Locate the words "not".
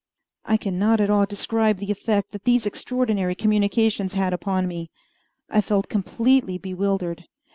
0.79-0.99